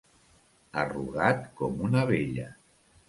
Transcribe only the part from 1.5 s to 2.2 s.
com una